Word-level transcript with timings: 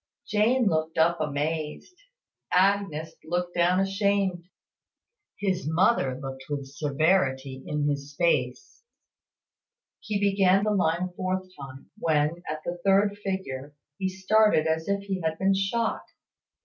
Jane 0.27 0.65
looked 0.65 0.97
up 0.97 1.21
amazed 1.21 1.95
Agnes 2.51 3.13
looked 3.23 3.53
down 3.53 3.79
ashamed; 3.79 4.45
his 5.37 5.67
mother 5.67 6.19
looked 6.19 6.45
with 6.49 6.65
severity 6.65 7.61
in 7.67 7.87
his 7.87 8.15
face. 8.17 8.81
He 9.99 10.19
began 10.19 10.63
the 10.63 10.71
line 10.71 11.03
a 11.03 11.11
fourth 11.13 11.47
time, 11.55 11.91
when, 11.99 12.41
at 12.49 12.61
the 12.65 12.79
third 12.83 13.19
figure, 13.23 13.75
he 13.99 14.09
started 14.09 14.65
as 14.65 14.87
if 14.87 15.01
he 15.03 15.21
had 15.21 15.37
been 15.37 15.53
shot. 15.53 16.05